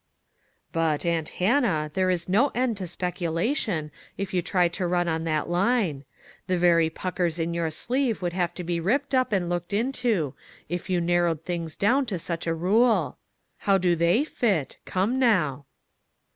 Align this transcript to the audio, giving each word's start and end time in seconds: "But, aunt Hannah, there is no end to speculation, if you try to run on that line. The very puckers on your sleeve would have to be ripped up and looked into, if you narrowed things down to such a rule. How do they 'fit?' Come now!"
"But, 0.71 1.05
aunt 1.05 1.29
Hannah, 1.37 1.91
there 1.93 2.09
is 2.09 2.27
no 2.27 2.47
end 2.55 2.75
to 2.77 2.87
speculation, 2.87 3.91
if 4.17 4.33
you 4.33 4.41
try 4.41 4.67
to 4.67 4.87
run 4.87 5.07
on 5.07 5.25
that 5.25 5.47
line. 5.47 6.05
The 6.47 6.57
very 6.57 6.89
puckers 6.89 7.39
on 7.39 7.53
your 7.53 7.69
sleeve 7.69 8.19
would 8.19 8.33
have 8.33 8.51
to 8.55 8.63
be 8.63 8.79
ripped 8.79 9.13
up 9.13 9.31
and 9.31 9.47
looked 9.47 9.73
into, 9.73 10.33
if 10.67 10.89
you 10.89 11.01
narrowed 11.01 11.43
things 11.45 11.75
down 11.75 12.07
to 12.07 12.17
such 12.17 12.47
a 12.47 12.55
rule. 12.55 13.19
How 13.59 13.77
do 13.77 13.95
they 13.95 14.23
'fit?' 14.23 14.77
Come 14.85 15.19
now!" 15.19 15.65